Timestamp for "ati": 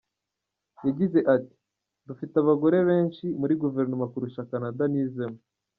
1.35-1.55